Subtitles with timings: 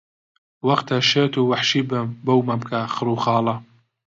[0.67, 3.55] وەختە شێت و وەحشی بم بەو مەمکە خڕ و خۆڵە